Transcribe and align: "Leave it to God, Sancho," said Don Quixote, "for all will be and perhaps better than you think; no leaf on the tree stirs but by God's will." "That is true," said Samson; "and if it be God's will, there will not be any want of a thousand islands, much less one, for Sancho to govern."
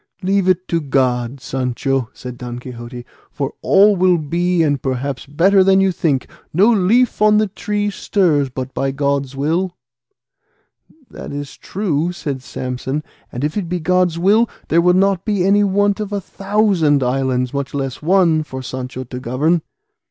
"Leave 0.23 0.49
it 0.49 0.67
to 0.67 0.81
God, 0.81 1.39
Sancho," 1.39 2.09
said 2.11 2.35
Don 2.35 2.57
Quixote, 2.57 3.05
"for 3.29 3.53
all 3.61 3.95
will 3.95 4.17
be 4.17 4.63
and 4.63 4.81
perhaps 4.81 5.27
better 5.27 5.63
than 5.63 5.79
you 5.79 5.91
think; 5.91 6.27
no 6.51 6.71
leaf 6.73 7.21
on 7.21 7.37
the 7.37 7.45
tree 7.45 7.91
stirs 7.91 8.49
but 8.49 8.73
by 8.73 8.89
God's 8.89 9.35
will." 9.35 9.77
"That 11.11 11.31
is 11.31 11.55
true," 11.55 12.11
said 12.11 12.41
Samson; 12.41 13.03
"and 13.31 13.43
if 13.43 13.55
it 13.55 13.69
be 13.69 13.79
God's 13.79 14.17
will, 14.17 14.49
there 14.69 14.81
will 14.81 14.95
not 14.95 15.23
be 15.23 15.45
any 15.45 15.63
want 15.63 15.99
of 15.99 16.11
a 16.11 16.19
thousand 16.19 17.03
islands, 17.03 17.53
much 17.53 17.75
less 17.75 18.01
one, 18.01 18.41
for 18.41 18.63
Sancho 18.63 19.03
to 19.03 19.19
govern." 19.19 19.61